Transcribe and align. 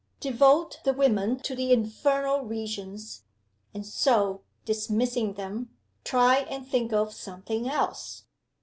Devote 0.19 0.79
the 0.83 0.93
women 0.93 1.37
to 1.41 1.55
the 1.55 1.71
infernal 1.71 2.41
regions; 2.43 3.21
and, 3.71 3.85
so 3.85 4.41
dismissing 4.65 5.35
them, 5.35 5.77
try 6.03 6.37
and 6.37 6.67
think 6.67 6.91
of 6.91 7.13
something 7.13 7.69
else. 7.69 8.23